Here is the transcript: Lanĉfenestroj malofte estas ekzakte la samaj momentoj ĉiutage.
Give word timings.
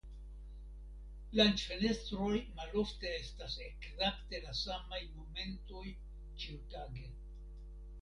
Lanĉfenestroj 1.39 2.39
malofte 2.61 3.13
estas 3.19 3.59
ekzakte 3.69 4.43
la 4.49 4.59
samaj 4.65 5.05
momentoj 5.15 5.87
ĉiutage. 6.43 7.11